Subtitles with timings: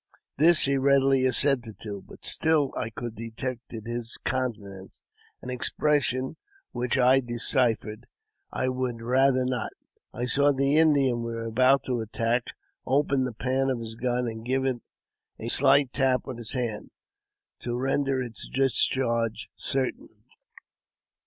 [0.39, 4.99] This he readily assented to, but still I could detect in hi countenance
[5.43, 6.37] an expression
[6.71, 8.07] which I deciphered,
[8.51, 9.73] "I would rather not."
[10.11, 12.45] I saw the Indian we were about to attack
[12.83, 14.81] open the pan of his gun, and give it
[15.37, 16.89] a slight tap with his hand
[17.59, 20.09] tO' render its discharge certain.